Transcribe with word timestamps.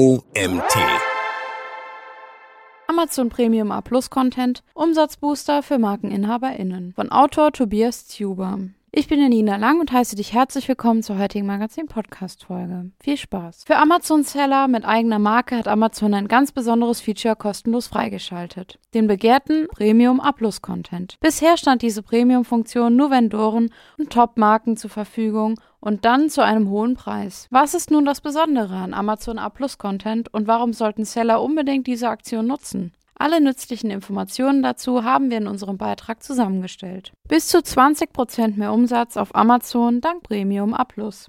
OMT. 0.00 0.74
Amazon 2.88 3.28
Premium 3.28 3.70
A 3.70 3.82
Plus 3.82 4.08
Content, 4.08 4.62
Umsatzbooster 4.72 5.62
für 5.62 5.78
MarkeninhaberInnen 5.78 6.94
von 6.94 7.12
Autor 7.12 7.52
Tobias 7.52 8.08
Zuber. 8.08 8.58
Ich 8.92 9.06
bin 9.06 9.20
Janina 9.20 9.54
Lang 9.54 9.78
und 9.78 9.92
heiße 9.92 10.16
dich 10.16 10.32
herzlich 10.32 10.66
willkommen 10.66 11.04
zur 11.04 11.16
heutigen 11.16 11.46
Magazin-Podcast-Folge. 11.46 12.90
Viel 12.98 13.16
Spaß! 13.16 13.62
Für 13.64 13.76
Amazon-Seller 13.76 14.66
mit 14.66 14.84
eigener 14.84 15.20
Marke 15.20 15.58
hat 15.58 15.68
Amazon 15.68 16.12
ein 16.12 16.26
ganz 16.26 16.50
besonderes 16.50 17.00
Feature 17.00 17.36
kostenlos 17.36 17.86
freigeschaltet. 17.86 18.80
Den 18.92 19.06
begehrten 19.06 19.68
Premium 19.68 20.18
A-Plus-Content. 20.18 21.18
Bisher 21.20 21.56
stand 21.56 21.82
diese 21.82 22.02
Premium-Funktion 22.02 22.96
nur 22.96 23.12
Vendoren 23.12 23.70
und 23.96 24.10
Top-Marken 24.10 24.76
zur 24.76 24.90
Verfügung 24.90 25.60
und 25.78 26.04
dann 26.04 26.28
zu 26.28 26.42
einem 26.42 26.68
hohen 26.68 26.96
Preis. 26.96 27.46
Was 27.50 27.74
ist 27.74 27.92
nun 27.92 28.04
das 28.04 28.20
Besondere 28.20 28.74
an 28.74 28.92
Amazon 28.92 29.38
A-Plus-Content 29.38 30.34
und 30.34 30.48
warum 30.48 30.72
sollten 30.72 31.04
Seller 31.04 31.40
unbedingt 31.40 31.86
diese 31.86 32.08
Aktion 32.08 32.48
nutzen? 32.48 32.92
Alle 33.20 33.42
nützlichen 33.42 33.90
Informationen 33.90 34.62
dazu 34.62 35.04
haben 35.04 35.28
wir 35.28 35.36
in 35.36 35.46
unserem 35.46 35.76
Beitrag 35.76 36.22
zusammengestellt. 36.22 37.12
Bis 37.28 37.48
zu 37.48 37.58
20% 37.58 38.56
mehr 38.56 38.72
Umsatz 38.72 39.18
auf 39.18 39.34
Amazon 39.34 40.00
dank 40.00 40.22
Premium 40.22 40.72
A+. 40.72 40.86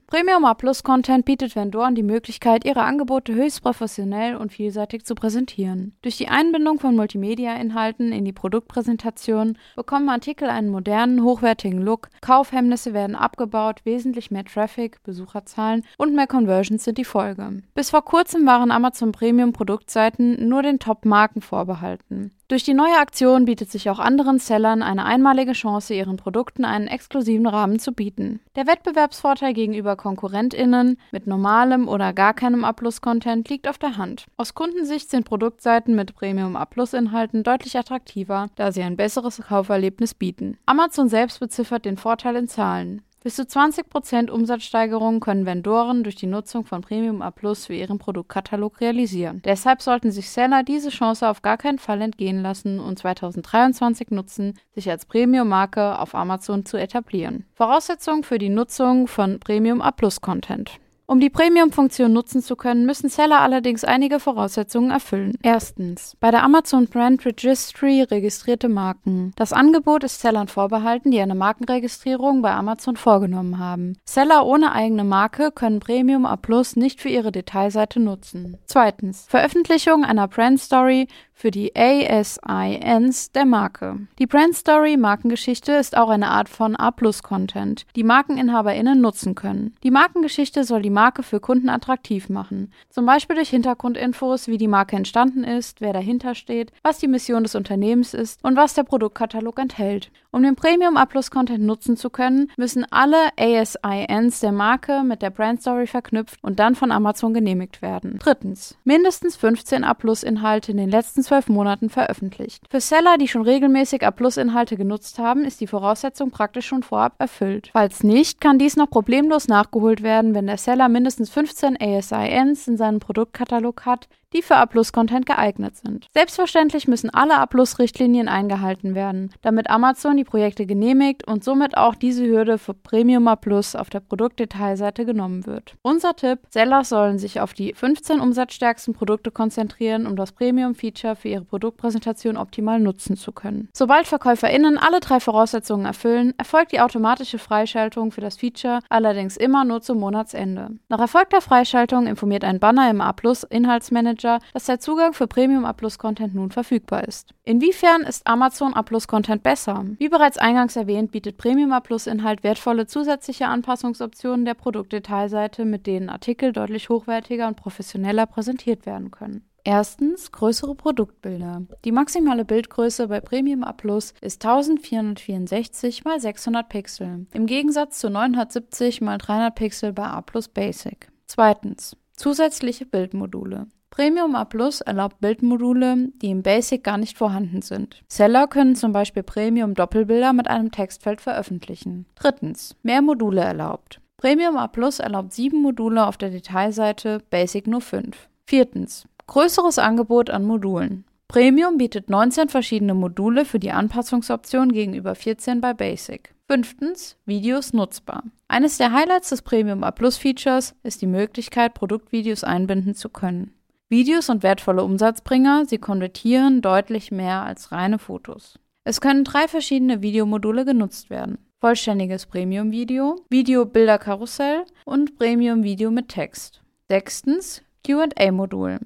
Premium 0.07 0.45
A 0.45 0.55
Content 0.83 1.25
bietet 1.25 1.53
Vendoren 1.53 1.93
die 1.93 2.01
Möglichkeit, 2.01 2.63
ihre 2.63 2.83
Angebote 2.83 3.35
höchst 3.35 3.61
professionell 3.61 4.37
und 4.37 4.53
vielseitig 4.53 5.03
zu 5.03 5.15
präsentieren. 5.15 5.93
Durch 6.01 6.15
die 6.15 6.29
Einbindung 6.29 6.79
von 6.79 6.95
Multimedia-Inhalten 6.95 8.13
in 8.13 8.23
die 8.23 8.31
Produktpräsentation 8.31 9.57
bekommen 9.75 10.07
Artikel 10.07 10.47
einen 10.47 10.69
modernen, 10.69 11.23
hochwertigen 11.23 11.81
Look, 11.81 12.07
Kaufhemmnisse 12.21 12.93
werden 12.93 13.17
abgebaut, 13.17 13.81
wesentlich 13.83 14.31
mehr 14.31 14.45
Traffic, 14.45 15.03
Besucherzahlen 15.03 15.83
und 15.97 16.15
mehr 16.15 16.27
Conversions 16.27 16.85
sind 16.85 16.97
die 16.97 17.05
Folge. 17.05 17.63
Bis 17.75 17.89
vor 17.89 18.05
kurzem 18.05 18.45
waren 18.45 18.71
Amazon 18.71 19.11
Premium 19.11 19.51
Produktseiten 19.51 20.47
nur 20.47 20.63
den 20.63 20.79
Top-Marken 20.79 21.41
vorbehalten 21.41 21.80
behalten. 21.81 22.31
Durch 22.47 22.63
die 22.63 22.73
neue 22.73 22.97
Aktion 22.97 23.45
bietet 23.45 23.71
sich 23.71 23.89
auch 23.89 23.99
anderen 23.99 24.39
Sellern 24.39 24.83
eine 24.83 25.05
einmalige 25.05 25.53
Chance, 25.53 25.93
ihren 25.93 26.17
Produkten 26.17 26.65
einen 26.65 26.87
exklusiven 26.87 27.47
Rahmen 27.47 27.79
zu 27.79 27.91
bieten. 27.93 28.39
Der 28.55 28.67
Wettbewerbsvorteil 28.67 29.53
gegenüber 29.53 29.95
KonkurrentInnen 29.95 30.97
mit 31.11 31.27
normalem 31.27 31.87
oder 31.87 32.13
gar 32.13 32.33
keinem 32.33 32.63
A-Plus-Content 32.63 33.49
liegt 33.49 33.67
auf 33.67 33.77
der 33.77 33.97
Hand. 33.97 34.25
Aus 34.37 34.53
Kundensicht 34.53 35.09
sind 35.09 35.25
Produktseiten 35.25 35.95
mit 35.95 36.15
Premium 36.15 36.55
A-Plus-Inhalten 36.55 37.43
deutlich 37.43 37.77
attraktiver, 37.77 38.49
da 38.55 38.71
sie 38.71 38.83
ein 38.83 38.97
besseres 38.97 39.41
Kauferlebnis 39.41 40.13
bieten. 40.13 40.57
Amazon 40.65 41.09
selbst 41.09 41.39
beziffert 41.39 41.85
den 41.85 41.97
Vorteil 41.97 42.35
in 42.35 42.47
Zahlen. 42.47 43.01
Bis 43.23 43.35
zu 43.35 43.43
20% 43.43 44.31
Umsatzsteigerung 44.31 45.19
können 45.19 45.45
Vendoren 45.45 46.03
durch 46.03 46.15
die 46.15 46.25
Nutzung 46.25 46.65
von 46.65 46.81
Premium 46.81 47.21
A 47.21 47.29
Plus 47.29 47.67
für 47.67 47.75
ihren 47.75 47.99
Produktkatalog 47.99 48.81
realisieren. 48.81 49.43
Deshalb 49.45 49.83
sollten 49.83 50.09
sich 50.09 50.31
Seller 50.31 50.63
diese 50.63 50.89
Chance 50.89 51.29
auf 51.29 51.43
gar 51.43 51.57
keinen 51.57 51.77
Fall 51.77 52.01
entgehen 52.01 52.41
lassen 52.41 52.79
und 52.79 52.97
2023 52.97 54.09
nutzen, 54.09 54.57
sich 54.73 54.89
als 54.89 55.05
Premium-Marke 55.05 55.99
auf 55.99 56.15
Amazon 56.15 56.65
zu 56.65 56.77
etablieren. 56.77 57.45
Voraussetzung 57.53 58.23
für 58.23 58.39
die 58.39 58.49
Nutzung 58.49 59.07
von 59.07 59.39
Premium 59.39 59.81
A 59.81 59.91
Plus 59.91 60.21
Content. 60.21 60.79
Um 61.11 61.19
die 61.19 61.29
Premium-Funktion 61.29 62.13
nutzen 62.13 62.41
zu 62.41 62.55
können, 62.55 62.85
müssen 62.85 63.09
Seller 63.09 63.41
allerdings 63.41 63.83
einige 63.83 64.21
Voraussetzungen 64.21 64.91
erfüllen. 64.91 65.37
Erstens. 65.43 66.15
Bei 66.21 66.31
der 66.31 66.41
Amazon 66.41 66.87
Brand 66.87 67.25
Registry 67.25 68.03
registrierte 68.03 68.69
Marken. 68.69 69.33
Das 69.35 69.51
Angebot 69.51 70.05
ist 70.05 70.21
Sellern 70.21 70.47
vorbehalten, 70.47 71.11
die 71.11 71.19
eine 71.19 71.35
Markenregistrierung 71.35 72.41
bei 72.41 72.53
Amazon 72.53 72.95
vorgenommen 72.95 73.59
haben. 73.59 73.97
Seller 74.05 74.45
ohne 74.45 74.71
eigene 74.71 75.03
Marke 75.03 75.51
können 75.51 75.81
Premium 75.81 76.25
A 76.25 76.37
Plus 76.37 76.77
nicht 76.77 77.01
für 77.01 77.09
ihre 77.09 77.33
Detailseite 77.33 77.99
nutzen. 77.99 78.57
Zweitens. 78.67 79.25
Veröffentlichung 79.27 80.05
einer 80.05 80.29
Brand 80.29 80.61
Story 80.61 81.09
für 81.41 81.49
die 81.49 81.75
ASINs 81.75 83.31
der 83.31 83.45
Marke. 83.45 83.97
Die 84.19 84.27
Brand 84.27 84.55
Story 84.55 84.95
Markengeschichte 84.95 85.71
ist 85.71 85.97
auch 85.97 86.09
eine 86.09 86.27
Art 86.27 86.47
von 86.47 86.75
A-Plus-Content, 86.75 87.87
die 87.95 88.03
MarkeninhaberInnen 88.03 89.01
nutzen 89.01 89.33
können. 89.33 89.75
Die 89.81 89.89
Markengeschichte 89.89 90.63
soll 90.63 90.83
die 90.83 90.91
Marke 90.91 91.23
für 91.23 91.39
Kunden 91.39 91.69
attraktiv 91.69 92.29
machen, 92.29 92.71
zum 92.91 93.07
Beispiel 93.07 93.37
durch 93.37 93.49
Hintergrundinfos, 93.49 94.49
wie 94.49 94.59
die 94.59 94.67
Marke 94.67 94.95
entstanden 94.95 95.43
ist, 95.43 95.81
wer 95.81 95.93
dahinter 95.93 96.35
steht, 96.35 96.71
was 96.83 96.99
die 96.99 97.07
Mission 97.07 97.41
des 97.41 97.55
Unternehmens 97.55 98.13
ist 98.13 98.39
und 98.43 98.55
was 98.55 98.75
der 98.75 98.83
Produktkatalog 98.83 99.57
enthält. 99.57 100.11
Um 100.33 100.43
den 100.43 100.55
Premium 100.55 100.95
A-Plus-Content 100.95 101.61
nutzen 101.61 101.97
zu 101.97 102.09
können, 102.09 102.49
müssen 102.55 102.85
alle 102.89 103.17
ASINs 103.37 104.39
der 104.39 104.53
Marke 104.53 105.03
mit 105.03 105.21
der 105.21 105.29
Brand 105.29 105.59
Story 105.59 105.87
verknüpft 105.87 106.39
und 106.41 106.57
dann 106.57 106.75
von 106.75 106.93
Amazon 106.93 107.33
genehmigt 107.33 107.81
werden. 107.81 108.17
Drittens. 108.17 108.77
Mindestens 108.85 109.35
15 109.35 109.83
A-Plus-Inhalte 109.83 110.71
in 110.71 110.77
den 110.77 110.89
letzten 110.89 111.21
zwölf 111.21 111.49
Monaten 111.49 111.89
veröffentlicht. 111.89 112.63
Für 112.71 112.79
Seller, 112.79 113.17
die 113.17 113.27
schon 113.27 113.41
regelmäßig 113.41 114.05
A-Plus-Inhalte 114.05 114.77
genutzt 114.77 115.19
haben, 115.19 115.43
ist 115.43 115.59
die 115.59 115.67
Voraussetzung 115.67 116.31
praktisch 116.31 116.65
schon 116.65 116.83
vorab 116.83 117.15
erfüllt. 117.19 117.69
Falls 117.73 118.01
nicht, 118.01 118.39
kann 118.39 118.57
dies 118.57 118.77
noch 118.77 118.89
problemlos 118.89 119.49
nachgeholt 119.49 120.01
werden, 120.01 120.33
wenn 120.33 120.47
der 120.47 120.57
Seller 120.57 120.87
mindestens 120.87 121.29
15 121.29 121.75
ASINs 121.77 122.69
in 122.69 122.77
seinem 122.77 122.99
Produktkatalog 123.01 123.85
hat, 123.85 124.07
die 124.33 124.41
für 124.41 124.55
A-Plus-Content 124.55 125.25
geeignet 125.25 125.75
sind. 125.75 126.07
Selbstverständlich 126.13 126.87
müssen 126.87 127.09
alle 127.09 127.37
A-Plus-Richtlinien 127.37 128.27
eingehalten 128.27 128.95
werden, 128.95 129.31
damit 129.41 129.69
Amazon 129.69 130.17
die 130.17 130.23
Projekte 130.23 130.65
genehmigt 130.65 131.27
und 131.27 131.43
somit 131.43 131.77
auch 131.77 131.95
diese 131.95 132.25
Hürde 132.25 132.57
für 132.57 132.73
Premium 132.73 133.27
A-Plus 133.27 133.75
auf 133.75 133.89
der 133.89 133.99
Produktdetailseite 133.99 135.05
genommen 135.05 135.45
wird. 135.45 135.75
Unser 135.81 136.15
Tipp, 136.15 136.39
Seller 136.49 136.83
sollen 136.83 137.19
sich 137.19 137.39
auf 137.41 137.53
die 137.53 137.73
15 137.73 138.19
umsatzstärksten 138.19 138.93
Produkte 138.93 139.31
konzentrieren, 139.31 140.07
um 140.07 140.15
das 140.15 140.31
Premium-Feature 140.31 141.15
für 141.15 141.27
ihre 141.27 141.43
Produktpräsentation 141.43 142.37
optimal 142.37 142.79
nutzen 142.79 143.17
zu 143.17 143.31
können. 143.31 143.69
Sobald 143.73 144.07
VerkäuferInnen 144.07 144.77
alle 144.77 144.99
drei 144.99 145.19
Voraussetzungen 145.19 145.85
erfüllen, 145.85 146.33
erfolgt 146.37 146.71
die 146.71 146.79
automatische 146.79 147.39
Freischaltung 147.39 148.11
für 148.11 148.21
das 148.21 148.37
Feature 148.37 148.79
allerdings 148.89 149.37
immer 149.37 149.65
nur 149.65 149.81
zum 149.81 149.99
Monatsende. 149.99 150.69
Nach 150.89 150.99
erfolgter 150.99 151.41
Freischaltung 151.41 152.07
informiert 152.07 152.43
ein 152.43 152.59
Banner 152.59 152.89
im 152.89 153.01
A-Plus-Inhaltsmanager 153.01 154.20
Manager, 154.21 154.39
dass 154.53 154.65
der 154.65 154.79
Zugang 154.79 155.13
für 155.13 155.27
Premium 155.27 155.65
A 155.65 155.73
Content 155.73 156.35
nun 156.35 156.51
verfügbar 156.51 157.07
ist. 157.07 157.33
Inwiefern 157.43 158.01
ist 158.01 158.25
Amazon 158.27 158.73
A 158.73 158.83
Content 158.83 159.43
besser? 159.43 159.85
Wie 159.97 160.09
bereits 160.09 160.37
eingangs 160.37 160.75
erwähnt, 160.75 161.11
bietet 161.11 161.37
Premium 161.37 161.71
A 161.71 161.81
Inhalt 162.05 162.43
wertvolle 162.43 162.87
zusätzliche 162.87 163.47
Anpassungsoptionen 163.47 164.45
der 164.45 164.53
Produktdetailseite, 164.53 165.65
mit 165.65 165.87
denen 165.87 166.09
Artikel 166.09 166.53
deutlich 166.53 166.89
hochwertiger 166.89 167.47
und 167.47 167.57
professioneller 167.57 168.25
präsentiert 168.25 168.85
werden 168.85 169.11
können. 169.11 169.45
Erstens 169.63 170.31
größere 170.31 170.73
Produktbilder. 170.73 171.61
Die 171.85 171.91
maximale 171.91 172.45
Bildgröße 172.45 173.07
bei 173.07 173.19
Premium 173.19 173.63
A 173.63 173.73
Plus 173.73 174.13
ist 174.19 174.43
1464 174.43 176.03
x 176.03 176.21
600 176.23 176.67
Pixel, 176.67 177.27
im 177.31 177.45
Gegensatz 177.45 177.99
zu 177.99 178.09
970 178.09 179.01
x 179.01 179.17
300 179.19 179.53
Pixel 179.53 179.93
bei 179.93 180.05
A 180.05 180.21
Plus 180.21 180.47
Basic. 180.47 181.11
Zweitens 181.27 181.95
zusätzliche 182.15 182.85
Bildmodule. 182.85 183.67
Premium 183.91 184.35
A 184.35 184.45
Plus 184.45 184.79
erlaubt 184.79 185.19
Bildmodule, 185.19 186.07
die 186.15 186.31
im 186.31 186.43
Basic 186.43 186.81
gar 186.81 186.97
nicht 186.97 187.17
vorhanden 187.17 187.61
sind. 187.61 188.01
Seller 188.07 188.47
können 188.47 188.77
zum 188.77 188.93
Beispiel 188.93 189.21
Premium 189.21 189.73
Doppelbilder 189.73 190.31
mit 190.31 190.47
einem 190.47 190.71
Textfeld 190.71 191.19
veröffentlichen. 191.19 192.05
Drittens. 192.15 192.75
Mehr 192.83 193.01
Module 193.01 193.41
erlaubt. 193.41 193.99
Premium 194.15 194.55
A 194.55 194.67
Plus 194.67 194.99
erlaubt 194.99 195.33
sieben 195.33 195.61
Module 195.61 196.07
auf 196.07 196.15
der 196.15 196.29
Detailseite, 196.29 197.21
Basic 197.29 197.67
nur 197.67 197.81
fünf. 197.81 198.29
Viertens. 198.45 199.07
Größeres 199.27 199.77
Angebot 199.77 200.29
an 200.29 200.45
Modulen. 200.45 201.03
Premium 201.27 201.77
bietet 201.77 202.09
19 202.09 202.47
verschiedene 202.47 202.93
Module 202.93 203.43
für 203.43 203.59
die 203.59 203.71
Anpassungsoption 203.71 204.71
gegenüber 204.71 205.15
14 205.15 205.59
bei 205.59 205.73
Basic. 205.73 206.33
Fünftens, 206.47 207.17
Videos 207.25 207.73
nutzbar. 207.73 208.23
Eines 208.47 208.77
der 208.77 208.93
Highlights 208.93 209.29
des 209.29 209.41
Premium 209.41 209.83
A 209.83 209.91
Plus 209.91 210.17
Features 210.17 210.75
ist 210.83 211.01
die 211.01 211.07
Möglichkeit, 211.07 211.73
Produktvideos 211.73 212.43
einbinden 212.43 212.95
zu 212.95 213.09
können. 213.09 213.53
Videos 213.91 214.27
sind 214.27 214.41
wertvolle 214.41 214.85
Umsatzbringer, 214.85 215.65
sie 215.65 215.77
konvertieren 215.77 216.61
deutlich 216.61 217.11
mehr 217.11 217.43
als 217.43 217.73
reine 217.73 217.99
Fotos. 217.99 218.57
Es 218.85 219.01
können 219.01 219.25
drei 219.25 219.49
verschiedene 219.49 220.01
Videomodule 220.01 220.63
genutzt 220.63 221.09
werden. 221.09 221.39
Vollständiges 221.59 222.25
Premium-Video, 222.25 223.17
Video-Bilder-Karussell 223.29 224.63
und 224.85 225.17
Premium-Video 225.17 225.91
mit 225.91 226.07
Text. 226.07 226.61
Sechstens 226.87 227.63
QA-Modul. 227.85 228.79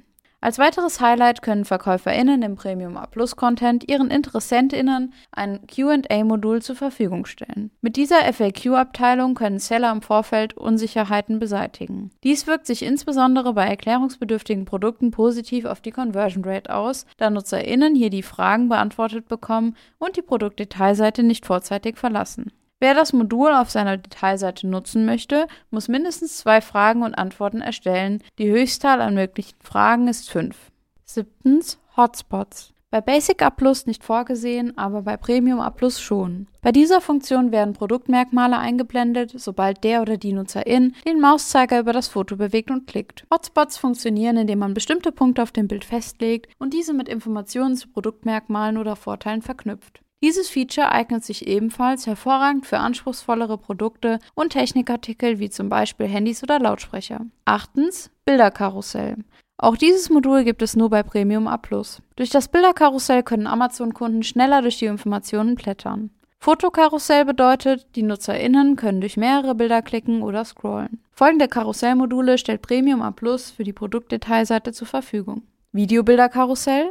Als 0.45 0.59
weiteres 0.59 1.01
Highlight 1.01 1.41
können 1.41 1.65
VerkäuferInnen 1.65 2.43
im 2.43 2.53
Premium 2.53 2.97
A 2.97 3.07
Plus 3.07 3.35
Content 3.35 3.89
ihren 3.89 4.11
InteressentInnen 4.11 5.11
ein 5.31 5.65
QA-Modul 5.65 6.61
zur 6.61 6.75
Verfügung 6.75 7.25
stellen. 7.25 7.71
Mit 7.81 7.95
dieser 7.95 8.31
FAQ-Abteilung 8.31 9.33
können 9.33 9.57
Seller 9.57 9.91
im 9.91 10.03
Vorfeld 10.03 10.55
Unsicherheiten 10.55 11.39
beseitigen. 11.39 12.11
Dies 12.23 12.45
wirkt 12.45 12.67
sich 12.67 12.83
insbesondere 12.83 13.53
bei 13.53 13.65
erklärungsbedürftigen 13.65 14.65
Produkten 14.65 15.09
positiv 15.09 15.65
auf 15.65 15.81
die 15.81 15.89
Conversion 15.89 16.45
Rate 16.45 16.75
aus, 16.75 17.07
da 17.17 17.31
NutzerInnen 17.31 17.95
hier 17.95 18.11
die 18.11 18.21
Fragen 18.21 18.69
beantwortet 18.69 19.27
bekommen 19.27 19.75
und 19.97 20.15
die 20.15 20.21
Produktdetailseite 20.21 21.23
nicht 21.23 21.47
vorzeitig 21.47 21.97
verlassen. 21.97 22.51
Wer 22.79 22.93
das 22.93 23.13
Modul 23.13 23.51
auf 23.53 23.69
seiner 23.71 23.97
Detailseite 23.97 24.67
nutzen 24.67 25.05
möchte, 25.05 25.47
muss 25.71 25.87
mindestens 25.87 26.37
zwei 26.37 26.59
Fragen 26.59 27.03
und 27.03 27.15
Antworten 27.15 27.61
erstellen. 27.61 28.21
Die 28.37 28.51
Höchstzahl 28.51 29.01
an 29.01 29.15
möglichen 29.15 29.55
Fragen 29.61 30.07
ist 30.07 30.29
fünf. 30.29 30.71
Siebtens 31.05 31.79
Hotspots. 31.95 32.73
Bei 32.91 33.01
Basic 33.01 33.41
A 33.41 33.51
nicht 33.87 34.03
vorgesehen, 34.03 34.77
aber 34.77 35.01
bei 35.01 35.17
Premium 35.17 35.59
A 35.59 35.73
schon. 35.89 36.47
Bei 36.61 36.71
dieser 36.71 37.01
Funktion 37.01 37.51
werden 37.51 37.73
Produktmerkmale 37.73 38.57
eingeblendet, 38.57 39.33
sobald 39.35 39.83
der 39.83 40.01
oder 40.01 40.17
die 40.17 40.31
Nutzerin 40.31 40.95
den 41.05 41.19
Mauszeiger 41.19 41.79
über 41.79 41.91
das 41.91 42.07
Foto 42.07 42.37
bewegt 42.37 42.71
und 42.71 42.87
klickt. 42.87 43.25
Hotspots 43.33 43.77
funktionieren, 43.77 44.37
indem 44.37 44.59
man 44.59 44.73
bestimmte 44.73 45.11
Punkte 45.11 45.43
auf 45.43 45.51
dem 45.51 45.67
Bild 45.67 45.83
festlegt 45.83 46.49
und 46.57 46.73
diese 46.73 46.93
mit 46.93 47.09
Informationen 47.09 47.75
zu 47.75 47.89
Produktmerkmalen 47.89 48.77
oder 48.77 48.95
Vorteilen 48.95 49.41
verknüpft. 49.41 50.04
Dieses 50.23 50.49
Feature 50.49 50.91
eignet 50.91 51.23
sich 51.23 51.47
ebenfalls 51.47 52.07
hervorragend 52.07 52.65
für 52.65 52.79
anspruchsvollere 52.79 53.57
Produkte 53.57 54.19
und 54.33 54.51
Technikartikel 54.51 55.39
wie 55.39 55.49
zum 55.49 55.69
Beispiel 55.69 56.07
Handys 56.07 56.41
oder 56.41 56.59
Lautsprecher. 56.59 57.21
Achtens 57.45 58.09
Bilderkarussell. 58.25 59.17
Auch 59.57 59.77
dieses 59.77 60.09
Modul 60.09 60.43
gibt 60.43 60.61
es 60.61 60.75
nur 60.75 60.89
bei 60.89 61.03
Premium 61.03 61.47
A+. 61.47 61.59
Durch 62.15 62.29
das 62.29 62.47
Bilderkarussell 62.47 63.23
können 63.23 63.47
Amazon-Kunden 63.47 64.23
schneller 64.23 64.61
durch 64.61 64.79
die 64.79 64.85
Informationen 64.85 65.55
blättern. 65.55 66.09
Fotokarussell 66.39 67.25
bedeutet, 67.25 67.87
die 67.95 68.03
NutzerInnen 68.03 68.75
können 68.75 69.01
durch 69.01 69.17
mehrere 69.17 69.55
Bilder 69.55 69.81
klicken 69.81 70.21
oder 70.21 70.45
scrollen. 70.45 71.01
Folgende 71.11 71.47
Karussellmodule 71.47 72.37
stellt 72.37 72.61
Premium 72.61 73.01
A 73.01 73.11
Plus 73.11 73.49
für 73.49 73.63
die 73.63 73.73
Produktdetailseite 73.73 74.73
zur 74.73 74.87
Verfügung. 74.87 75.43
Videobilderkarussell, 75.71 76.89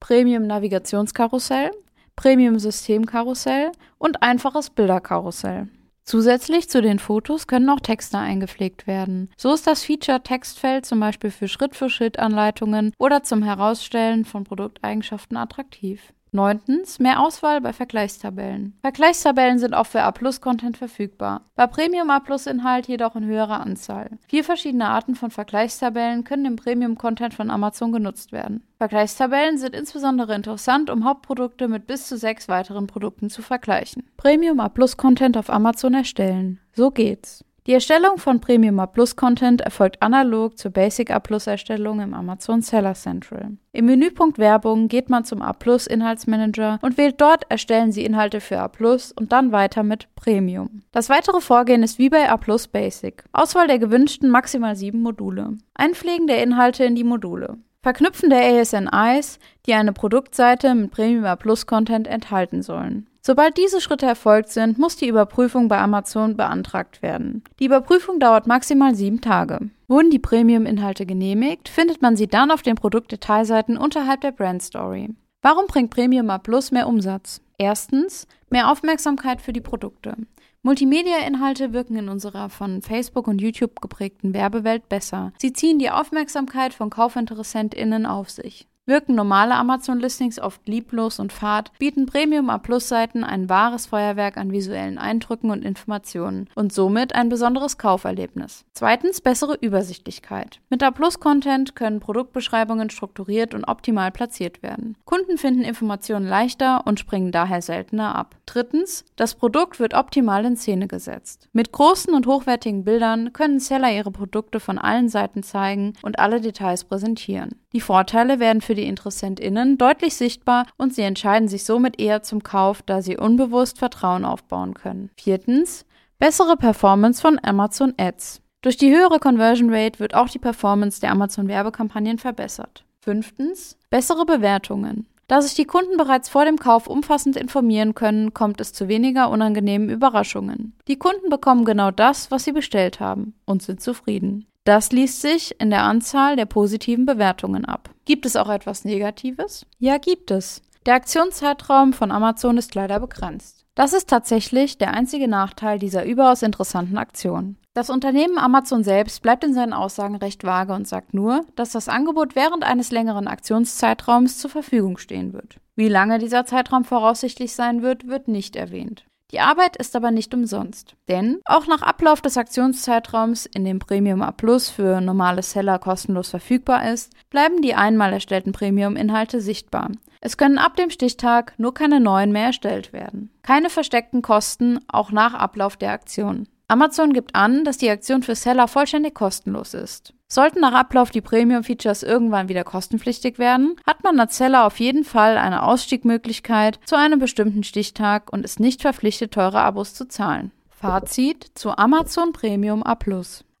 Premium 0.00 0.46
Navigationskarussell, 0.46 1.70
Premium 2.16 2.58
Systemkarussell 2.58 3.70
und 3.98 4.22
einfaches 4.22 4.70
Bilderkarussell. 4.70 5.68
Zusätzlich 6.02 6.70
zu 6.70 6.80
den 6.82 6.98
Fotos 7.00 7.46
können 7.48 7.68
auch 7.68 7.80
Texte 7.80 8.16
eingepflegt 8.16 8.86
werden. 8.86 9.28
So 9.36 9.52
ist 9.52 9.66
das 9.66 9.82
Feature 9.82 10.22
Textfeld 10.22 10.86
zum 10.86 11.00
Beispiel 11.00 11.30
für 11.30 11.48
Schritt-für-Schritt-Anleitungen 11.48 12.92
oder 12.98 13.24
zum 13.24 13.42
Herausstellen 13.42 14.24
von 14.24 14.44
Produkteigenschaften 14.44 15.36
attraktiv. 15.36 16.12
Neuntens, 16.36 17.00
mehr 17.00 17.20
Auswahl 17.20 17.60
bei 17.60 17.72
Vergleichstabellen. 17.72 18.78
Vergleichstabellen 18.82 19.58
sind 19.58 19.74
auch 19.74 19.86
für 19.86 20.02
A-Plus-Content 20.02 20.76
verfügbar. 20.76 21.40
Bei 21.56 21.66
Premium-A-Plus-Inhalt 21.66 22.86
jedoch 22.86 23.16
in 23.16 23.24
höherer 23.24 23.60
Anzahl. 23.60 24.10
Vier 24.28 24.44
verschiedene 24.44 24.86
Arten 24.86 25.16
von 25.16 25.32
Vergleichstabellen 25.32 26.22
können 26.22 26.44
im 26.44 26.56
Premium-Content 26.56 27.34
von 27.34 27.50
Amazon 27.50 27.90
genutzt 27.90 28.30
werden. 28.30 28.62
Vergleichstabellen 28.78 29.56
sind 29.56 29.74
insbesondere 29.74 30.34
interessant, 30.34 30.90
um 30.90 31.04
Hauptprodukte 31.04 31.66
mit 31.66 31.86
bis 31.86 32.06
zu 32.06 32.18
sechs 32.18 32.46
weiteren 32.48 32.86
Produkten 32.86 33.30
zu 33.30 33.40
vergleichen. 33.40 34.04
Premium 34.18 34.60
A-Plus-Content 34.60 35.38
auf 35.38 35.48
Amazon 35.48 35.94
erstellen. 35.94 36.60
So 36.74 36.90
geht's. 36.90 37.45
Die 37.66 37.72
Erstellung 37.72 38.18
von 38.18 38.40
Premium 38.40 38.78
A 38.78 38.86
Plus 38.86 39.16
Content 39.16 39.60
erfolgt 39.60 40.00
analog 40.00 40.56
zur 40.56 40.70
Basic 40.70 41.10
A 41.10 41.18
Plus 41.18 41.48
Erstellung 41.48 41.98
im 41.98 42.14
Amazon 42.14 42.62
Seller 42.62 42.94
Central. 42.94 43.56
Im 43.72 43.86
Menüpunkt 43.86 44.38
Werbung 44.38 44.86
geht 44.86 45.10
man 45.10 45.24
zum 45.24 45.42
A 45.42 45.52
Plus 45.52 45.88
Inhaltsmanager 45.88 46.78
und 46.82 46.96
wählt 46.96 47.20
dort 47.20 47.42
Erstellen 47.48 47.90
Sie 47.90 48.04
Inhalte 48.04 48.40
für 48.40 48.60
A 48.60 48.68
Plus 48.68 49.10
und 49.10 49.32
dann 49.32 49.50
weiter 49.50 49.82
mit 49.82 50.06
Premium. 50.14 50.82
Das 50.92 51.08
weitere 51.08 51.40
Vorgehen 51.40 51.82
ist 51.82 51.98
wie 51.98 52.08
bei 52.08 52.30
A 52.30 52.36
Plus 52.36 52.68
Basic. 52.68 53.24
Auswahl 53.32 53.66
der 53.66 53.80
gewünschten 53.80 54.30
maximal 54.30 54.76
sieben 54.76 55.02
Module. 55.02 55.58
Einpflegen 55.74 56.28
der 56.28 56.44
Inhalte 56.44 56.84
in 56.84 56.94
die 56.94 57.02
Module. 57.02 57.58
Verknüpfen 57.82 58.30
der 58.30 58.60
ASNIs, 58.60 59.40
die 59.66 59.74
eine 59.74 59.92
Produktseite 59.92 60.72
mit 60.76 60.92
Premium 60.92 61.24
A 61.24 61.34
Plus 61.34 61.66
Content 61.66 62.06
enthalten 62.06 62.62
sollen. 62.62 63.08
Sobald 63.26 63.56
diese 63.56 63.80
Schritte 63.80 64.06
erfolgt 64.06 64.50
sind, 64.50 64.78
muss 64.78 64.94
die 64.94 65.08
Überprüfung 65.08 65.66
bei 65.66 65.78
Amazon 65.78 66.36
beantragt 66.36 67.02
werden. 67.02 67.42
Die 67.58 67.64
Überprüfung 67.64 68.20
dauert 68.20 68.46
maximal 68.46 68.94
sieben 68.94 69.20
Tage. 69.20 69.68
Wurden 69.88 70.10
die 70.10 70.20
Premium-Inhalte 70.20 71.06
genehmigt, 71.06 71.68
findet 71.68 72.00
man 72.00 72.16
sie 72.16 72.28
dann 72.28 72.52
auf 72.52 72.62
den 72.62 72.76
Produktdetailseiten 72.76 73.78
unterhalb 73.78 74.20
der 74.20 74.30
Brand 74.30 74.62
Story. 74.62 75.08
Warum 75.42 75.66
bringt 75.66 75.90
Premium 75.90 76.30
A 76.30 76.38
Plus 76.38 76.70
mehr 76.70 76.86
Umsatz? 76.86 77.40
Erstens, 77.58 78.28
mehr 78.48 78.70
Aufmerksamkeit 78.70 79.42
für 79.42 79.52
die 79.52 79.60
Produkte. 79.60 80.14
Multimedia-Inhalte 80.62 81.72
wirken 81.72 81.96
in 81.96 82.08
unserer 82.08 82.48
von 82.48 82.80
Facebook 82.80 83.26
und 83.26 83.40
YouTube 83.40 83.80
geprägten 83.80 84.34
Werbewelt 84.34 84.88
besser. 84.88 85.32
Sie 85.38 85.52
ziehen 85.52 85.80
die 85.80 85.90
Aufmerksamkeit 85.90 86.72
von 86.72 86.90
KaufinteressentInnen 86.90 88.06
auf 88.06 88.30
sich. 88.30 88.68
Wirken 88.88 89.16
normale 89.16 89.56
Amazon-Listings 89.56 90.38
oft 90.38 90.68
lieblos 90.68 91.18
und 91.18 91.32
fad, 91.32 91.72
bieten 91.80 92.06
Premium 92.06 92.50
A-Plus-Seiten 92.50 93.24
ein 93.24 93.48
wahres 93.48 93.86
Feuerwerk 93.86 94.36
an 94.36 94.52
visuellen 94.52 94.96
Eindrücken 94.96 95.50
und 95.50 95.64
Informationen 95.64 96.48
und 96.54 96.72
somit 96.72 97.12
ein 97.16 97.28
besonderes 97.28 97.78
Kauferlebnis. 97.78 98.64
Zweitens 98.74 99.20
bessere 99.20 99.54
Übersichtlichkeit. 99.60 100.60
Mit 100.70 100.84
A-Plus-Content 100.84 101.74
können 101.74 101.98
Produktbeschreibungen 101.98 102.88
strukturiert 102.88 103.54
und 103.54 103.64
optimal 103.64 104.12
platziert 104.12 104.62
werden. 104.62 104.96
Kunden 105.04 105.36
finden 105.36 105.62
Informationen 105.62 106.28
leichter 106.28 106.86
und 106.86 107.00
springen 107.00 107.32
daher 107.32 107.62
seltener 107.62 108.14
ab. 108.14 108.36
Drittens, 108.46 109.04
das 109.16 109.34
Produkt 109.34 109.80
wird 109.80 109.94
optimal 109.94 110.44
in 110.44 110.56
Szene 110.56 110.86
gesetzt. 110.86 111.48
Mit 111.52 111.72
großen 111.72 112.14
und 112.14 112.28
hochwertigen 112.28 112.84
Bildern 112.84 113.32
können 113.32 113.58
Seller 113.58 113.92
ihre 113.92 114.12
Produkte 114.12 114.60
von 114.60 114.78
allen 114.78 115.08
Seiten 115.08 115.42
zeigen 115.42 115.94
und 116.02 116.20
alle 116.20 116.40
Details 116.40 116.84
präsentieren. 116.84 117.56
Die 117.76 117.80
Vorteile 117.82 118.40
werden 118.40 118.62
für 118.62 118.74
die 118.74 118.86
InteressentInnen 118.86 119.76
deutlich 119.76 120.14
sichtbar 120.14 120.64
und 120.78 120.94
sie 120.94 121.02
entscheiden 121.02 121.46
sich 121.46 121.64
somit 121.64 122.00
eher 122.00 122.22
zum 122.22 122.42
Kauf, 122.42 122.80
da 122.80 123.02
sie 123.02 123.18
unbewusst 123.18 123.78
Vertrauen 123.78 124.24
aufbauen 124.24 124.72
können. 124.72 125.10
Viertens, 125.18 125.84
bessere 126.18 126.56
Performance 126.56 127.20
von 127.20 127.38
Amazon 127.42 127.92
Ads. 127.98 128.40
Durch 128.62 128.78
die 128.78 128.90
höhere 128.90 129.18
Conversion 129.18 129.68
Rate 129.68 129.98
wird 130.00 130.14
auch 130.14 130.30
die 130.30 130.38
Performance 130.38 131.02
der 131.02 131.10
Amazon 131.10 131.48
Werbekampagnen 131.48 132.16
verbessert. 132.16 132.86
Fünftens, 133.02 133.76
bessere 133.90 134.24
Bewertungen. 134.24 135.06
Da 135.28 135.42
sich 135.42 135.52
die 135.52 135.66
Kunden 135.66 135.98
bereits 135.98 136.30
vor 136.30 136.46
dem 136.46 136.56
Kauf 136.58 136.86
umfassend 136.86 137.36
informieren 137.36 137.94
können, 137.94 138.32
kommt 138.32 138.58
es 138.62 138.72
zu 138.72 138.88
weniger 138.88 139.28
unangenehmen 139.28 139.90
Überraschungen. 139.90 140.72
Die 140.88 140.98
Kunden 140.98 141.28
bekommen 141.28 141.66
genau 141.66 141.90
das, 141.90 142.30
was 142.30 142.44
sie 142.44 142.52
bestellt 142.52 143.00
haben 143.00 143.34
und 143.44 143.62
sind 143.62 143.82
zufrieden. 143.82 144.46
Das 144.66 144.90
liest 144.90 145.22
sich 145.22 145.54
in 145.60 145.70
der 145.70 145.84
Anzahl 145.84 146.34
der 146.34 146.44
positiven 146.44 147.06
Bewertungen 147.06 147.64
ab. 147.64 147.88
Gibt 148.04 148.26
es 148.26 148.34
auch 148.34 148.48
etwas 148.48 148.84
Negatives? 148.84 149.64
Ja, 149.78 149.98
gibt 149.98 150.32
es. 150.32 150.60
Der 150.86 150.94
Aktionszeitraum 150.94 151.92
von 151.92 152.10
Amazon 152.10 152.58
ist 152.58 152.74
leider 152.74 152.98
begrenzt. 152.98 153.64
Das 153.76 153.92
ist 153.92 154.08
tatsächlich 154.08 154.76
der 154.76 154.92
einzige 154.92 155.28
Nachteil 155.28 155.78
dieser 155.78 156.04
überaus 156.04 156.42
interessanten 156.42 156.98
Aktion. 156.98 157.58
Das 157.74 157.90
Unternehmen 157.90 158.38
Amazon 158.38 158.82
selbst 158.82 159.22
bleibt 159.22 159.44
in 159.44 159.54
seinen 159.54 159.72
Aussagen 159.72 160.16
recht 160.16 160.42
vage 160.42 160.72
und 160.72 160.88
sagt 160.88 161.14
nur, 161.14 161.42
dass 161.54 161.70
das 161.70 161.88
Angebot 161.88 162.34
während 162.34 162.64
eines 162.64 162.90
längeren 162.90 163.28
Aktionszeitraums 163.28 164.38
zur 164.38 164.50
Verfügung 164.50 164.98
stehen 164.98 165.32
wird. 165.32 165.60
Wie 165.76 165.88
lange 165.88 166.18
dieser 166.18 166.44
Zeitraum 166.44 166.82
voraussichtlich 166.82 167.52
sein 167.52 167.82
wird, 167.82 168.08
wird 168.08 168.26
nicht 168.26 168.56
erwähnt. 168.56 169.04
Die 169.32 169.40
Arbeit 169.40 169.76
ist 169.76 169.96
aber 169.96 170.12
nicht 170.12 170.32
umsonst, 170.34 170.94
denn 171.08 171.40
auch 171.46 171.66
nach 171.66 171.82
Ablauf 171.82 172.20
des 172.20 172.36
Aktionszeitraums, 172.36 173.46
in 173.46 173.64
dem 173.64 173.80
Premium 173.80 174.22
A 174.22 174.30
Plus 174.30 174.68
für 174.68 175.00
normale 175.00 175.42
Seller 175.42 175.80
kostenlos 175.80 176.30
verfügbar 176.30 176.88
ist, 176.92 177.12
bleiben 177.30 177.60
die 177.60 177.74
einmal 177.74 178.12
erstellten 178.12 178.52
Premium-Inhalte 178.52 179.40
sichtbar. 179.40 179.90
Es 180.20 180.36
können 180.36 180.58
ab 180.58 180.76
dem 180.76 180.90
Stichtag 180.90 181.54
nur 181.58 181.74
keine 181.74 182.00
neuen 182.00 182.32
mehr 182.32 182.46
erstellt 182.46 182.92
werden. 182.92 183.30
Keine 183.42 183.68
versteckten 183.68 184.22
Kosten, 184.22 184.78
auch 184.88 185.10
nach 185.10 185.34
Ablauf 185.34 185.76
der 185.76 185.90
Aktion. 185.90 186.48
Amazon 186.68 187.12
gibt 187.12 187.34
an, 187.34 187.64
dass 187.64 187.78
die 187.78 187.90
Aktion 187.90 188.22
für 188.22 188.34
Seller 188.34 188.66
vollständig 188.66 189.14
kostenlos 189.14 189.74
ist. 189.74 190.14
Sollten 190.28 190.60
nach 190.60 190.72
Ablauf 190.72 191.10
die 191.10 191.20
Premium-Features 191.20 192.02
irgendwann 192.02 192.48
wieder 192.48 192.64
kostenpflichtig 192.64 193.38
werden, 193.38 193.76
hat 193.86 194.02
man 194.02 194.18
als 194.18 194.36
Seller 194.36 194.66
auf 194.66 194.80
jeden 194.80 195.04
Fall 195.04 195.38
eine 195.38 195.62
Ausstiegmöglichkeit 195.62 196.80
zu 196.84 196.96
einem 196.96 197.20
bestimmten 197.20 197.62
Stichtag 197.62 198.32
und 198.32 198.44
ist 198.44 198.58
nicht 198.58 198.82
verpflichtet, 198.82 199.34
teure 199.34 199.60
Abos 199.60 199.94
zu 199.94 200.08
zahlen. 200.08 200.50
Fazit 200.68 201.52
zu 201.54 201.78
Amazon 201.78 202.32
Premium 202.32 202.82
A+. 202.84 202.98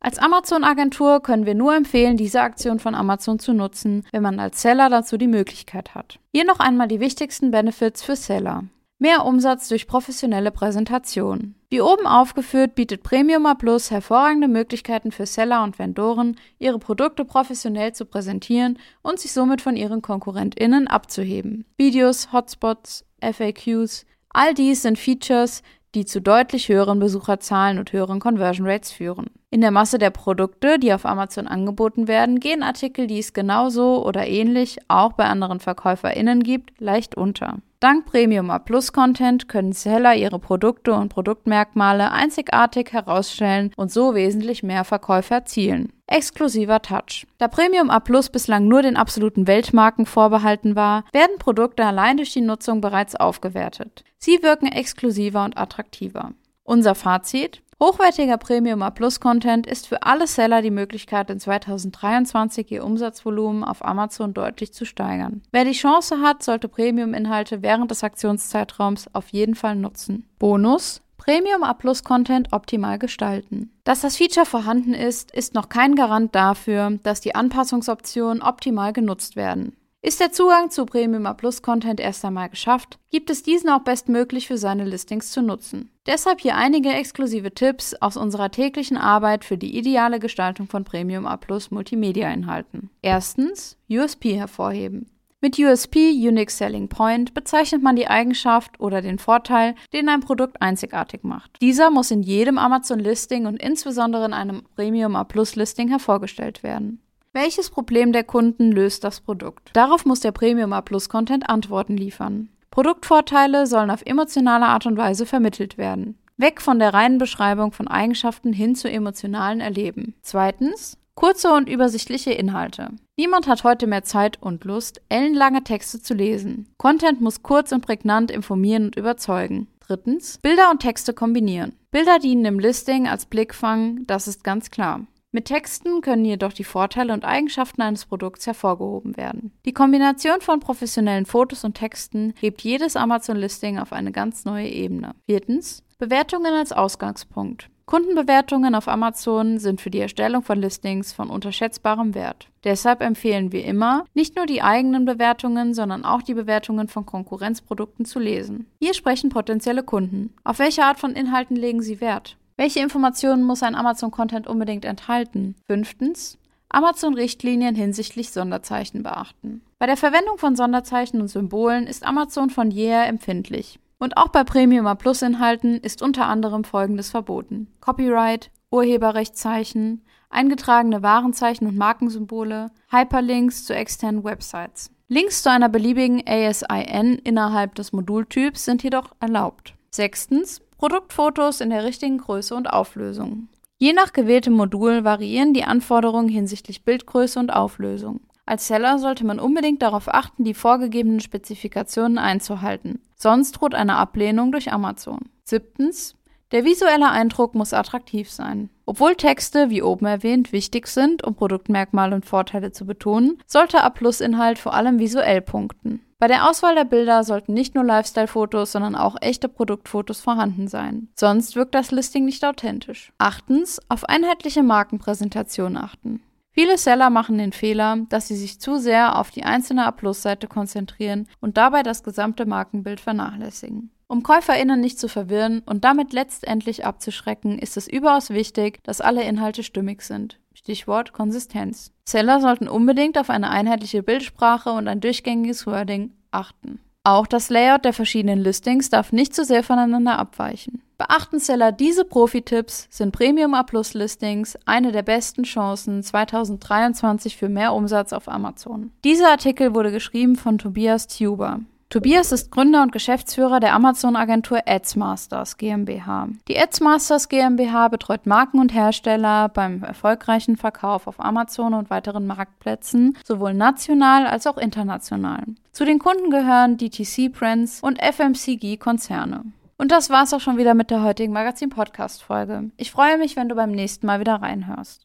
Als 0.00 0.18
Amazon-Agentur 0.18 1.20
können 1.20 1.46
wir 1.46 1.54
nur 1.54 1.74
empfehlen, 1.74 2.16
diese 2.16 2.40
Aktion 2.40 2.78
von 2.78 2.94
Amazon 2.94 3.38
zu 3.38 3.54
nutzen, 3.54 4.04
wenn 4.12 4.22
man 4.22 4.38
als 4.38 4.60
Seller 4.60 4.90
dazu 4.90 5.16
die 5.16 5.26
Möglichkeit 5.26 5.94
hat. 5.94 6.18
Hier 6.32 6.44
noch 6.44 6.60
einmal 6.60 6.88
die 6.88 7.00
wichtigsten 7.00 7.50
Benefits 7.50 8.02
für 8.02 8.16
Seller. 8.16 8.64
Mehr 8.98 9.26
Umsatz 9.26 9.68
durch 9.68 9.86
professionelle 9.86 10.50
Präsentation. 10.50 11.54
Wie 11.68 11.82
oben 11.82 12.06
aufgeführt, 12.06 12.74
bietet 12.74 13.02
Premium 13.02 13.44
A 13.44 13.52
Plus 13.52 13.90
hervorragende 13.90 14.48
Möglichkeiten 14.48 15.12
für 15.12 15.26
Seller 15.26 15.62
und 15.64 15.78
Vendoren, 15.78 16.36
ihre 16.58 16.78
Produkte 16.78 17.26
professionell 17.26 17.92
zu 17.92 18.06
präsentieren 18.06 18.78
und 19.02 19.18
sich 19.18 19.34
somit 19.34 19.60
von 19.60 19.76
ihren 19.76 20.00
KonkurrentInnen 20.00 20.88
abzuheben. 20.88 21.66
Videos, 21.76 22.32
Hotspots, 22.32 23.04
FAQs, 23.20 24.06
all 24.30 24.54
dies 24.54 24.80
sind 24.80 24.98
Features, 24.98 25.62
die 25.94 26.06
zu 26.06 26.22
deutlich 26.22 26.70
höheren 26.70 26.98
Besucherzahlen 26.98 27.78
und 27.78 27.92
höheren 27.92 28.18
Conversion 28.18 28.66
Rates 28.66 28.92
führen. 28.92 29.26
In 29.50 29.60
der 29.60 29.72
Masse 29.72 29.98
der 29.98 30.10
Produkte, 30.10 30.78
die 30.78 30.94
auf 30.94 31.04
Amazon 31.04 31.46
angeboten 31.46 32.08
werden, 32.08 32.40
gehen 32.40 32.62
Artikel, 32.62 33.06
die 33.06 33.18
es 33.18 33.34
genauso 33.34 34.06
oder 34.06 34.26
ähnlich 34.26 34.78
auch 34.88 35.12
bei 35.12 35.26
anderen 35.26 35.60
VerkäuferInnen 35.60 36.42
gibt, 36.42 36.80
leicht 36.80 37.14
unter. 37.14 37.58
Dank 37.80 38.06
Premium 38.06 38.50
A 38.50 38.58
Plus 38.58 38.92
Content 38.92 39.48
können 39.48 39.72
Seller 39.72 40.14
ihre 40.14 40.38
Produkte 40.38 40.94
und 40.94 41.10
Produktmerkmale 41.10 42.10
einzigartig 42.10 42.92
herausstellen 42.92 43.70
und 43.76 43.92
so 43.92 44.14
wesentlich 44.14 44.62
mehr 44.62 44.84
Verkäufe 44.84 45.34
erzielen. 45.34 45.92
Exklusiver 46.06 46.80
Touch. 46.80 47.26
Da 47.36 47.48
Premium 47.48 47.90
A 47.90 48.00
Plus 48.00 48.30
bislang 48.30 48.66
nur 48.66 48.80
den 48.80 48.96
absoluten 48.96 49.46
Weltmarken 49.46 50.06
vorbehalten 50.06 50.74
war, 50.74 51.04
werden 51.12 51.38
Produkte 51.38 51.84
allein 51.84 52.16
durch 52.16 52.32
die 52.32 52.40
Nutzung 52.40 52.80
bereits 52.80 53.14
aufgewertet. 53.14 54.04
Sie 54.16 54.42
wirken 54.42 54.66
exklusiver 54.66 55.44
und 55.44 55.58
attraktiver. 55.58 56.32
Unser 56.64 56.94
Fazit? 56.94 57.62
Hochwertiger 57.78 58.38
Premium 58.38 58.80
A 58.80 58.88
Plus 58.88 59.20
Content 59.20 59.66
ist 59.66 59.86
für 59.86 60.02
alle 60.02 60.26
Seller 60.26 60.62
die 60.62 60.70
Möglichkeit, 60.70 61.28
in 61.28 61.38
2023 61.38 62.72
ihr 62.72 62.82
Umsatzvolumen 62.82 63.64
auf 63.64 63.84
Amazon 63.84 64.32
deutlich 64.32 64.72
zu 64.72 64.86
steigern. 64.86 65.42
Wer 65.52 65.66
die 65.66 65.72
Chance 65.72 66.22
hat, 66.22 66.42
sollte 66.42 66.68
Premium-Inhalte 66.68 67.60
während 67.60 67.90
des 67.90 68.02
Aktionszeitraums 68.02 69.08
auf 69.12 69.28
jeden 69.28 69.54
Fall 69.54 69.76
nutzen. 69.76 70.26
Bonus: 70.38 71.02
Premium 71.18 71.62
A 71.62 71.74
Plus 71.74 72.02
Content 72.02 72.48
optimal 72.52 72.98
gestalten. 72.98 73.70
Dass 73.84 74.00
das 74.00 74.16
Feature 74.16 74.46
vorhanden 74.46 74.94
ist, 74.94 75.30
ist 75.32 75.52
noch 75.52 75.68
kein 75.68 75.96
Garant 75.96 76.34
dafür, 76.34 76.98
dass 77.02 77.20
die 77.20 77.34
Anpassungsoptionen 77.34 78.40
optimal 78.40 78.94
genutzt 78.94 79.36
werden. 79.36 79.76
Ist 80.06 80.20
der 80.20 80.30
Zugang 80.30 80.70
zu 80.70 80.86
Premium 80.86 81.26
A 81.26 81.34
Plus 81.34 81.62
Content 81.62 81.98
erst 81.98 82.24
einmal 82.24 82.48
geschafft, 82.48 83.00
gibt 83.10 83.28
es 83.28 83.42
diesen 83.42 83.68
auch 83.70 83.80
bestmöglich 83.80 84.46
für 84.46 84.56
seine 84.56 84.84
Listings 84.84 85.32
zu 85.32 85.42
nutzen. 85.42 85.90
Deshalb 86.06 86.38
hier 86.38 86.54
einige 86.54 86.90
exklusive 86.90 87.52
Tipps 87.52 87.92
aus 87.94 88.16
unserer 88.16 88.52
täglichen 88.52 88.98
Arbeit 88.98 89.44
für 89.44 89.58
die 89.58 89.76
ideale 89.76 90.20
Gestaltung 90.20 90.68
von 90.68 90.84
Premium 90.84 91.26
A 91.26 91.36
Plus 91.36 91.72
Multimedia-Inhalten. 91.72 92.90
Erstens, 93.02 93.78
USP 93.90 94.36
hervorheben. 94.36 95.10
Mit 95.40 95.58
USP, 95.58 96.12
Unique 96.12 96.52
Selling 96.52 96.88
Point, 96.88 97.34
bezeichnet 97.34 97.82
man 97.82 97.96
die 97.96 98.06
Eigenschaft 98.06 98.78
oder 98.78 99.02
den 99.02 99.18
Vorteil, 99.18 99.74
den 99.92 100.08
ein 100.08 100.20
Produkt 100.20 100.62
einzigartig 100.62 101.24
macht. 101.24 101.60
Dieser 101.60 101.90
muss 101.90 102.12
in 102.12 102.22
jedem 102.22 102.58
Amazon-Listing 102.58 103.46
und 103.46 103.60
insbesondere 103.60 104.26
in 104.26 104.34
einem 104.34 104.62
Premium 104.76 105.16
A 105.16 105.24
Plus 105.24 105.56
Listing 105.56 105.88
hervorgestellt 105.88 106.62
werden. 106.62 107.02
Welches 107.36 107.68
Problem 107.68 108.14
der 108.14 108.24
Kunden 108.24 108.72
löst 108.72 109.04
das 109.04 109.20
Produkt? 109.20 109.68
Darauf 109.74 110.06
muss 110.06 110.20
der 110.20 110.32
Premium 110.32 110.72
A 110.72 110.80
Plus 110.80 111.10
Content 111.10 111.50
Antworten 111.50 111.94
liefern. 111.94 112.48
Produktvorteile 112.70 113.66
sollen 113.66 113.90
auf 113.90 114.00
emotionale 114.06 114.64
Art 114.64 114.86
und 114.86 114.96
Weise 114.96 115.26
vermittelt 115.26 115.76
werden. 115.76 116.16
Weg 116.38 116.62
von 116.62 116.78
der 116.78 116.94
reinen 116.94 117.18
Beschreibung 117.18 117.72
von 117.72 117.88
Eigenschaften 117.88 118.54
hin 118.54 118.74
zu 118.74 118.90
emotionalen 118.90 119.60
Erleben. 119.60 120.14
Zweitens, 120.22 120.96
kurze 121.14 121.52
und 121.52 121.68
übersichtliche 121.68 122.32
Inhalte. 122.32 122.88
Niemand 123.18 123.48
hat 123.48 123.64
heute 123.64 123.86
mehr 123.86 124.02
Zeit 124.02 124.40
und 124.40 124.64
Lust, 124.64 125.02
ellenlange 125.10 125.62
Texte 125.62 126.00
zu 126.00 126.14
lesen. 126.14 126.70
Content 126.78 127.20
muss 127.20 127.42
kurz 127.42 127.70
und 127.70 127.82
prägnant 127.82 128.30
informieren 128.30 128.86
und 128.86 128.96
überzeugen. 128.96 129.68
Drittens, 129.80 130.38
Bilder 130.38 130.70
und 130.70 130.80
Texte 130.80 131.12
kombinieren. 131.12 131.74
Bilder 131.90 132.18
dienen 132.18 132.46
im 132.46 132.58
Listing 132.58 133.06
als 133.06 133.26
Blickfang, 133.26 134.06
das 134.06 134.26
ist 134.26 134.42
ganz 134.42 134.70
klar. 134.70 135.02
Mit 135.32 135.46
Texten 135.46 136.00
können 136.00 136.24
jedoch 136.24 136.52
die 136.52 136.64
Vorteile 136.64 137.12
und 137.12 137.24
Eigenschaften 137.24 137.82
eines 137.82 138.06
Produkts 138.06 138.46
hervorgehoben 138.46 139.16
werden. 139.16 139.52
Die 139.64 139.72
Kombination 139.72 140.40
von 140.40 140.60
professionellen 140.60 141.26
Fotos 141.26 141.64
und 141.64 141.74
Texten 141.74 142.32
hebt 142.40 142.62
jedes 142.62 142.96
Amazon-Listing 142.96 143.78
auf 143.78 143.92
eine 143.92 144.12
ganz 144.12 144.44
neue 144.44 144.68
Ebene. 144.68 145.14
Viertens. 145.26 145.82
Bewertungen 145.98 146.54
als 146.54 146.72
Ausgangspunkt. 146.72 147.70
Kundenbewertungen 147.86 148.74
auf 148.74 148.88
Amazon 148.88 149.58
sind 149.58 149.80
für 149.80 149.90
die 149.90 150.00
Erstellung 150.00 150.42
von 150.42 150.58
Listings 150.58 151.12
von 151.12 151.30
unterschätzbarem 151.30 152.16
Wert. 152.16 152.48
Deshalb 152.64 153.00
empfehlen 153.00 153.52
wir 153.52 153.64
immer, 153.64 154.04
nicht 154.12 154.34
nur 154.34 154.46
die 154.46 154.60
eigenen 154.60 155.04
Bewertungen, 155.04 155.72
sondern 155.72 156.04
auch 156.04 156.22
die 156.22 156.34
Bewertungen 156.34 156.88
von 156.88 157.06
Konkurrenzprodukten 157.06 158.04
zu 158.04 158.18
lesen. 158.18 158.66
Hier 158.80 158.92
sprechen 158.92 159.30
potenzielle 159.30 159.84
Kunden. 159.84 160.34
Auf 160.42 160.58
welche 160.58 160.82
Art 160.82 160.98
von 160.98 161.12
Inhalten 161.12 161.54
legen 161.54 161.80
sie 161.80 162.00
Wert? 162.00 162.36
Welche 162.58 162.80
Informationen 162.80 163.42
muss 163.42 163.62
ein 163.62 163.74
Amazon-Content 163.74 164.46
unbedingt 164.46 164.86
enthalten? 164.86 165.56
Fünftens. 165.66 166.38
Amazon-Richtlinien 166.70 167.74
hinsichtlich 167.74 168.30
Sonderzeichen 168.30 169.02
beachten. 169.02 169.60
Bei 169.78 169.84
der 169.84 169.98
Verwendung 169.98 170.38
von 170.38 170.56
Sonderzeichen 170.56 171.20
und 171.20 171.28
Symbolen 171.28 171.86
ist 171.86 172.06
Amazon 172.06 172.48
von 172.48 172.70
jeher 172.70 173.06
empfindlich. 173.06 173.78
Und 173.98 174.16
auch 174.16 174.28
bei 174.28 174.42
Premium 174.42 174.96
Plus 174.96 175.20
Inhalten 175.20 175.76
ist 175.80 176.00
unter 176.00 176.26
anderem 176.26 176.64
Folgendes 176.64 177.10
verboten. 177.10 177.68
Copyright, 177.80 178.50
Urheberrechtszeichen, 178.70 180.02
eingetragene 180.30 181.02
Warenzeichen 181.02 181.66
und 181.66 181.76
Markensymbole, 181.76 182.70
Hyperlinks 182.90 183.64
zu 183.64 183.74
externen 183.74 184.24
Websites. 184.24 184.90
Links 185.08 185.42
zu 185.42 185.50
einer 185.50 185.68
beliebigen 185.68 186.22
ASIN 186.26 187.20
innerhalb 187.22 187.74
des 187.74 187.92
Modultyps 187.92 188.64
sind 188.64 188.82
jedoch 188.82 189.12
erlaubt. 189.20 189.74
Sechstens, 189.90 190.60
Produktfotos 190.78 191.60
in 191.60 191.70
der 191.70 191.84
richtigen 191.84 192.18
Größe 192.18 192.54
und 192.54 192.70
Auflösung. 192.70 193.48
Je 193.78 193.92
nach 193.92 194.12
gewähltem 194.12 194.52
Modul 194.52 195.04
variieren 195.04 195.54
die 195.54 195.64
Anforderungen 195.64 196.28
hinsichtlich 196.28 196.84
Bildgröße 196.84 197.38
und 197.38 197.50
Auflösung. 197.50 198.20
Als 198.46 198.68
Seller 198.68 198.98
sollte 198.98 199.26
man 199.26 199.40
unbedingt 199.40 199.82
darauf 199.82 200.12
achten, 200.12 200.44
die 200.44 200.54
vorgegebenen 200.54 201.20
Spezifikationen 201.20 202.16
einzuhalten. 202.16 203.00
Sonst 203.16 203.52
droht 203.52 203.74
eine 203.74 203.96
Ablehnung 203.96 204.52
durch 204.52 204.72
Amazon. 204.72 205.20
Siebtens. 205.44 206.14
Der 206.52 206.64
visuelle 206.64 207.10
Eindruck 207.10 207.56
muss 207.56 207.72
attraktiv 207.72 208.30
sein. 208.30 208.70
Obwohl 208.84 209.16
Texte, 209.16 209.68
wie 209.68 209.82
oben 209.82 210.06
erwähnt, 210.06 210.52
wichtig 210.52 210.86
sind, 210.86 211.24
um 211.24 211.34
Produktmerkmale 211.34 212.14
und 212.14 212.24
Vorteile 212.24 212.70
zu 212.70 212.86
betonen, 212.86 213.42
sollte 213.46 213.82
A-Plus-Inhalt 213.82 214.58
vor 214.58 214.74
allem 214.74 215.00
visuell 215.00 215.40
punkten. 215.42 216.05
Bei 216.18 216.28
der 216.28 216.48
Auswahl 216.48 216.74
der 216.74 216.84
Bilder 216.84 217.24
sollten 217.24 217.52
nicht 217.52 217.74
nur 217.74 217.84
Lifestyle-Fotos, 217.84 218.72
sondern 218.72 218.94
auch 218.94 219.16
echte 219.20 219.50
Produktfotos 219.50 220.20
vorhanden 220.22 220.66
sein. 220.66 221.08
Sonst 221.14 221.56
wirkt 221.56 221.74
das 221.74 221.90
Listing 221.90 222.24
nicht 222.24 222.42
authentisch. 222.42 223.12
Achtens, 223.18 223.80
auf 223.90 224.04
einheitliche 224.06 224.62
Markenpräsentation 224.62 225.76
achten. 225.76 226.22
Viele 226.52 226.78
Seller 226.78 227.10
machen 227.10 227.36
den 227.36 227.52
Fehler, 227.52 227.98
dass 228.08 228.28
sie 228.28 228.36
sich 228.36 228.58
zu 228.60 228.78
sehr 228.78 229.18
auf 229.18 229.30
die 229.30 229.42
einzelne 229.42 229.84
A-Plus-Seite 229.84 230.46
konzentrieren 230.46 231.28
und 231.42 231.58
dabei 231.58 231.82
das 231.82 232.02
gesamte 232.02 232.46
Markenbild 232.46 232.98
vernachlässigen. 232.98 233.90
Um 234.08 234.22
KäuferInnen 234.22 234.80
nicht 234.80 234.98
zu 234.98 235.08
verwirren 235.08 235.60
und 235.66 235.84
damit 235.84 236.14
letztendlich 236.14 236.86
abzuschrecken, 236.86 237.58
ist 237.58 237.76
es 237.76 237.88
überaus 237.88 238.30
wichtig, 238.30 238.82
dass 238.84 239.02
alle 239.02 239.22
Inhalte 239.24 239.62
stimmig 239.62 240.00
sind. 240.00 240.38
Stichwort 240.66 241.12
Konsistenz. 241.12 241.92
Seller 242.08 242.40
sollten 242.40 242.66
unbedingt 242.66 243.18
auf 243.18 243.30
eine 243.30 243.50
einheitliche 243.50 244.02
Bildsprache 244.02 244.72
und 244.72 244.88
ein 244.88 245.00
durchgängiges 245.00 245.64
Wording 245.64 246.10
achten. 246.32 246.80
Auch 247.04 247.28
das 247.28 247.50
Layout 247.50 247.84
der 247.84 247.92
verschiedenen 247.92 248.40
Listings 248.40 248.90
darf 248.90 249.12
nicht 249.12 249.32
zu 249.32 249.44
sehr 249.44 249.62
voneinander 249.62 250.18
abweichen. 250.18 250.82
Beachten 250.98 251.38
Seller 251.38 251.70
diese 251.70 252.04
Profi-Tipps, 252.04 252.88
sind 252.90 253.12
Premium 253.12 253.54
A 253.54 253.62
Plus 253.62 253.94
Listings 253.94 254.58
eine 254.64 254.90
der 254.90 255.02
besten 255.02 255.44
Chancen 255.44 256.02
2023 256.02 257.36
für 257.36 257.48
mehr 257.48 257.72
Umsatz 257.72 258.12
auf 258.12 258.26
Amazon. 258.26 258.90
Dieser 259.04 259.30
Artikel 259.30 259.72
wurde 259.72 259.92
geschrieben 259.92 260.34
von 260.34 260.58
Tobias 260.58 261.06
Tuber. 261.06 261.60
Tobias 261.88 262.32
ist 262.32 262.50
Gründer 262.50 262.82
und 262.82 262.90
Geschäftsführer 262.90 263.60
der 263.60 263.72
Amazon-Agentur 263.72 264.58
AdsMasters 264.66 265.56
GmbH. 265.56 266.28
Die 266.48 266.58
AdsMasters 266.58 267.28
GmbH 267.28 267.86
betreut 267.88 268.26
Marken 268.26 268.58
und 268.58 268.74
Hersteller 268.74 269.48
beim 269.48 269.84
erfolgreichen 269.84 270.56
Verkauf 270.56 271.06
auf 271.06 271.20
Amazon 271.20 271.74
und 271.74 271.88
weiteren 271.88 272.26
Marktplätzen, 272.26 273.16
sowohl 273.24 273.54
national 273.54 274.26
als 274.26 274.48
auch 274.48 274.58
international. 274.58 275.44
Zu 275.70 275.84
den 275.84 276.00
Kunden 276.00 276.30
gehören 276.30 276.76
DTC-Brands 276.76 277.82
und 277.82 278.00
FMCG-Konzerne. 278.02 279.44
Und 279.78 279.92
das 279.92 280.10
war's 280.10 280.34
auch 280.34 280.40
schon 280.40 280.56
wieder 280.56 280.74
mit 280.74 280.90
der 280.90 281.02
heutigen 281.02 281.32
Magazin-Podcast-Folge. 281.34 282.70
Ich 282.78 282.90
freue 282.90 283.18
mich, 283.18 283.36
wenn 283.36 283.48
du 283.48 283.54
beim 283.54 283.70
nächsten 283.70 284.06
Mal 284.06 284.18
wieder 284.18 284.36
reinhörst. 284.36 285.02